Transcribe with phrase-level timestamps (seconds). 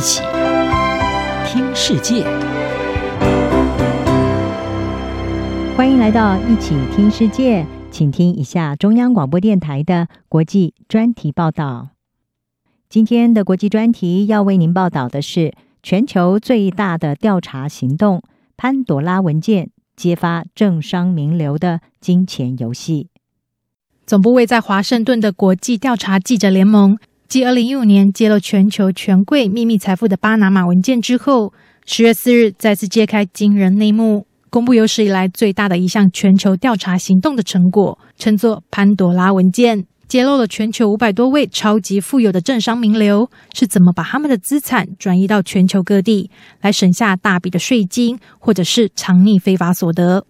[0.00, 0.22] 一起
[1.44, 2.24] 听世界，
[5.76, 11.90] 欢迎来到一起听世界，请听一下中央广播电台的国际专题报道。
[12.88, 15.52] 今天的国际专题要为您报道的是
[15.82, 18.22] 全球最大的调查行动——
[18.56, 23.10] 潘朵拉文件，揭发政商名流的金钱游戏。
[24.06, 26.96] 总部位在华盛顿的国际调查记者联盟。
[27.30, 31.52] 继二零一五年揭露全球权贵秘密财富的巴拿马文件之后，
[31.86, 50.26] 十月四日再次揭开惊人内幕，公布有史以来最大的一项全球调查行动的成果，称作“潘朵拉文件”，揭露了全球五百多位超级富有的政商名流是怎么把他们的资产转移到全球各地，来省下大笔的税金，或者是藏匿非法所得。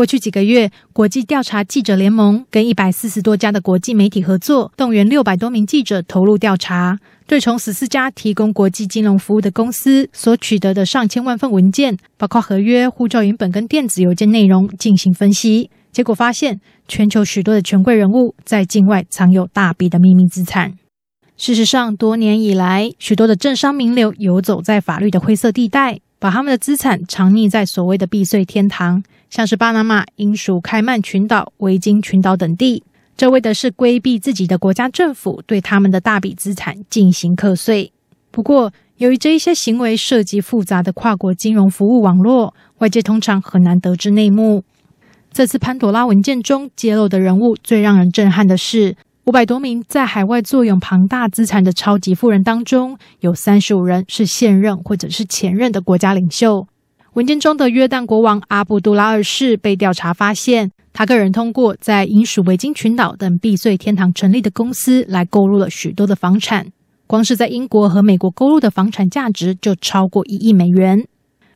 [0.00, 15.68] 过去几个月，国际调查记者联盟跟一百四十多家的国际媒体合作，动员六百多名记者投入调查，对从十四家提供国际金融服务的公司所取得的上千万份文件，包括合约、护照原本跟电子邮件内容进行分析。
[15.92, 20.72] 结果发现，全球许多的权贵人物在境外藏有大笔的秘密资产。
[21.36, 29.02] 事实上，多年以来，许多的政商名流游走在法律的灰色地带，把他们的资产藏匿在所谓的避税天堂。
[29.28, 32.82] 像是巴拿马、英属开曼群岛、维京群岛等地，
[33.16, 37.92] 这为的是规避自己的国家政府对他们的大笔资产进行课税。
[38.32, 44.64] 不过，由于这一些行为涉及复杂的跨国金融服务网络，外界通常很难得知内幕。
[45.32, 48.96] 这次潘朵拉文件中揭露的人物，最让人震撼的是，
[49.30, 56.66] 五百多名在海外坐拥庞大资产的超级富人当中，有三十五人是现任或者是前任的国家领袖。
[57.12, 66.66] 文件中的约旦国王阿卜杜拉二世被调查发现，他个人通过在英属维京群岛等避税天堂成立的公司来购入了许多的房产，
[67.06, 71.06] 光是在英国和美国购入的房产价值就超过一亿美元。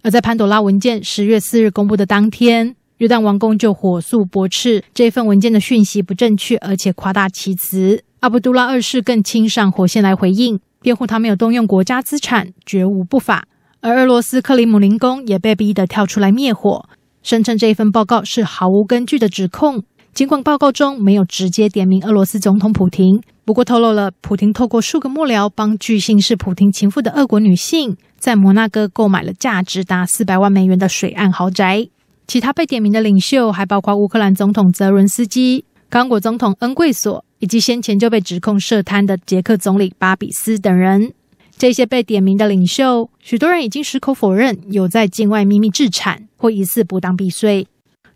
[0.03, 8.05] 而在潘朵拉文件十月四日公布的当天，约旦王宫就火速驳斥这份文件的讯息不正确，而且夸大其词。
[8.21, 13.47] 阿卜杜拉二世更亲上火线来回应，辩护他没有动用国家资产，绝无不法。
[13.81, 16.89] 而俄罗斯克里姆林宫也被逼得跳出来灭火，
[17.23, 19.83] 声称这一份报告是毫无根据的指控。
[20.15, 31.89] 尽管报告中没有直接点名俄罗斯总统普廷，不过透露了普廷透过数个幕僚帮据信是普亭情妇的俄国女性，在摩纳哥购买了价值达四百万美元的水岸豪宅。
[32.27, 41.13] 其他被点名的领袖还包括乌克兰总统泽伦斯基、刚果总统恩贵索，以及先前就被指控涉贪的捷克总理巴比斯等人。
[41.57, 47.69] 这些被点名的领袖，许多人已经矢口否认有在境外秘密置产或疑似不当避税。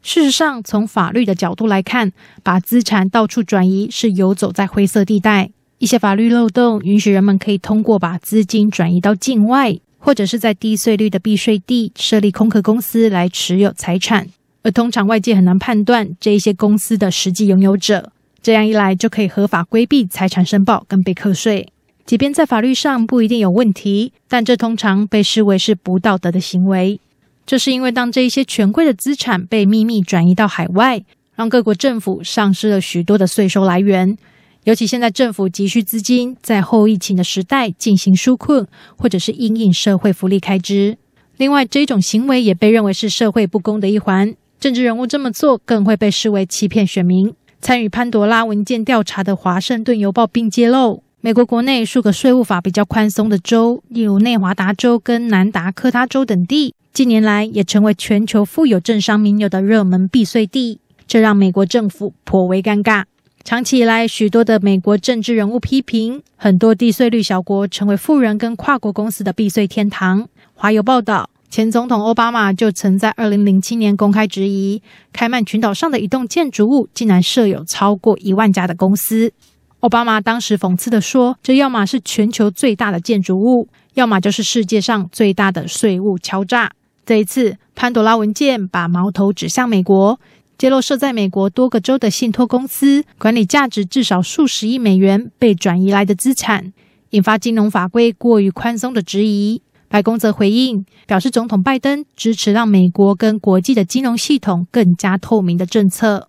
[0.03, 2.11] 事实上，从法律的角度来看，
[2.43, 5.51] 把资产到处转移是游走在灰色地带。
[5.79, 14.29] 一些法律漏洞允许人们可以通过把资金转移到境外，或者是在低税率的避税地设立空壳公司来持有财产。
[14.63, 18.11] 而通常外界很难判断这一些公司的实际拥有者，
[18.43, 21.69] 这样一来就可以合法规避财产申报跟被课税。
[22.05, 26.99] 即便在法律上不一定有问题，但这通常被视为是不道德的行为。
[27.47, 31.03] 这是因为当这一些权贵的资产被秘密转移到海外，
[31.35, 34.19] 让各国政府丧失了许多的税收来源。
[34.65, 40.99] 尤其现在政府急需资金，在后疫情的时代进行纾困，或者是因应社会福利开支。
[41.39, 44.35] 另外，这种行为也被认为是社会不公的一环。
[44.61, 47.33] 政治人物这么做，更会被视为欺骗选民。
[47.61, 51.03] 参与潘多拉文件调查的《华盛顿邮报》并揭露。
[51.21, 63.05] 美国国内数个税务法比较宽松的州，例如内华达州跟南达科他州等地，近年来也成为全球富有政商名流的热门避税地，这让美国政府颇为尴尬。
[63.49, 70.29] 长期以来，许多的美国政治人物批评，很多低税率小国成为富人跟跨国公司的避税天堂。
[70.53, 74.83] 华邮报道，前总统奥巴马就曾在二零零七年公开质疑，
[75.15, 79.33] 开曼群岛上的一栋建筑物竟然设有超过一万家的公司。
[79.81, 86.73] 奥巴马当时讽刺地说：“这要么是全球最大的建筑物，要么就是世界上最大的税务敲诈。”
[87.07, 90.21] 这一次，潘朵拉文件把矛头指向美国，
[90.59, 96.73] 揭露设在美国多个州的信托公司管理价值至少数十亿美元被转移来的资产，
[97.11, 99.63] 引发金融法规过于宽松的质疑。
[99.87, 106.29] 白宫则回应表示，总统拜登支持让美国跟国际的金融系统更加透明的政策。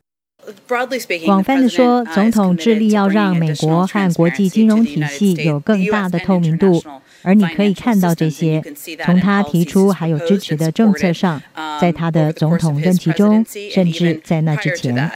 [1.26, 6.82] 广泛的说，总统致力要让美国和国际金融体系有更大的透明度，
[7.22, 8.62] 而你可以看到这些，
[9.06, 11.42] 从他提出还有支持的政策上，
[11.80, 15.12] 在他的总统任期中，甚至在那之前。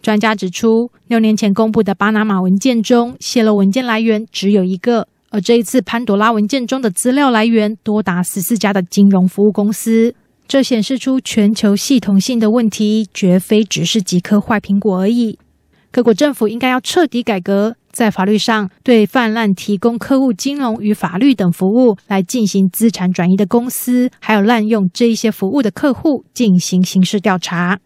[0.00, 10.14] 专家指出，六年前公布的巴拿马文件中，泄露文件来源只有一个，而这一次潘朵拉文件中的资料来源多达十四家的金融服务公司，
[10.46, 15.38] 这显示出全球系统性的问题，绝非只是几颗坏苹果而已。
[15.90, 27.80] 各国政府应该要彻底改革，在法律上对泛滥提供客户金融与法律等服务来进行资产转移的公司，还有滥用这一些服务的客户进行刑事调查。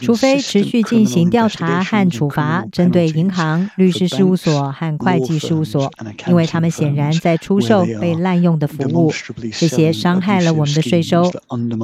[0.00, 5.92] 除非持续进行调查和处罚，针对银行、律师事务所和会计事务所，
[6.26, 9.12] 因为他们显然在出售被滥用的服务，
[9.58, 11.30] 这些伤害了我们的税收。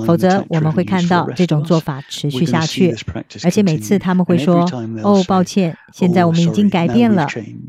[0.07, 2.95] 否则，我们会看到这种做法持续下去，
[3.43, 4.67] 而且每次他们会说
[5.03, 7.27] ：“哦，抱歉，现在我们已经改变了。”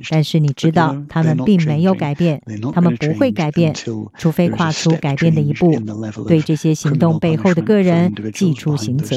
[0.10, 2.42] 但是你知道，他们并没有改变，
[2.74, 3.74] 他们不会改变，
[4.18, 5.78] 除非跨出改变的一步，
[6.28, 9.16] 对这些行动背后的个人寄出刑责。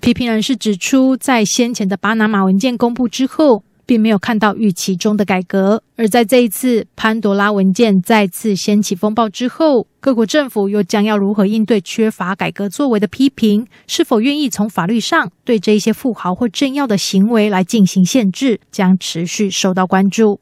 [0.00, 13.66] 批评人士指出，在先前的巴拿马文件公布之后，并没有看到预期中的改革；而在这一次潘多拉文件再次掀起风暴之后，各国政府又将要如何应对缺乏改革作为的批评？
[13.86, 20.40] 是否愿意从法律上对这一些富豪或政要的行为来进行限制，将持续受到关注。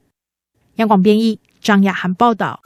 [0.76, 2.60] 央广编译张雅涵报道。